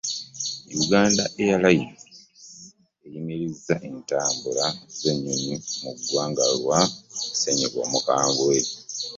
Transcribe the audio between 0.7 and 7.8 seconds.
Uganda Airlines eyimirizza entambula z'ennyonyi mu ggwanga lwa ssenyiga